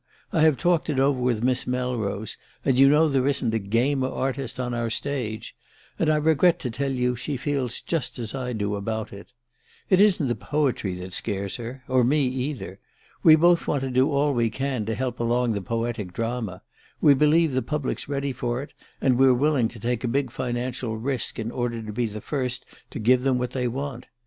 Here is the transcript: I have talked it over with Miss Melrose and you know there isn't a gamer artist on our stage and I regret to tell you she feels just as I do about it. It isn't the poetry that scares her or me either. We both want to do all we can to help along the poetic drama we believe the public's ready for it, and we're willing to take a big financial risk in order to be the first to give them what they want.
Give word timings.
I 0.33 0.41
have 0.41 0.57
talked 0.57 0.89
it 0.89 0.99
over 0.99 1.21
with 1.21 1.43
Miss 1.43 1.67
Melrose 1.67 2.35
and 2.65 2.79
you 2.79 2.89
know 2.89 3.07
there 3.07 3.27
isn't 3.27 3.53
a 3.53 3.59
gamer 3.59 4.07
artist 4.07 4.59
on 4.59 4.73
our 4.73 4.89
stage 4.89 5.55
and 5.99 6.09
I 6.09 6.15
regret 6.15 6.57
to 6.61 6.71
tell 6.71 6.89
you 6.91 7.15
she 7.15 7.37
feels 7.37 7.81
just 7.81 8.17
as 8.17 8.33
I 8.33 8.51
do 8.53 8.73
about 8.73 9.13
it. 9.13 9.31
It 9.91 10.01
isn't 10.01 10.25
the 10.27 10.33
poetry 10.33 10.95
that 10.95 11.13
scares 11.13 11.57
her 11.57 11.83
or 11.87 12.03
me 12.03 12.25
either. 12.25 12.79
We 13.21 13.35
both 13.35 13.67
want 13.67 13.81
to 13.83 13.91
do 13.91 14.09
all 14.09 14.33
we 14.33 14.49
can 14.49 14.85
to 14.87 14.95
help 14.95 15.19
along 15.19 15.51
the 15.51 15.61
poetic 15.61 16.13
drama 16.13 16.63
we 16.99 17.13
believe 17.13 17.51
the 17.53 17.61
public's 17.61 18.09
ready 18.09 18.33
for 18.33 18.63
it, 18.63 18.73
and 19.01 19.19
we're 19.19 19.35
willing 19.35 19.67
to 19.67 19.79
take 19.79 20.03
a 20.03 20.07
big 20.07 20.31
financial 20.31 20.97
risk 20.97 21.37
in 21.37 21.51
order 21.51 21.79
to 21.79 21.93
be 21.93 22.07
the 22.07 22.21
first 22.21 22.65
to 22.89 22.97
give 22.97 23.21
them 23.21 23.37
what 23.37 23.51
they 23.51 23.67
want. 23.67 24.07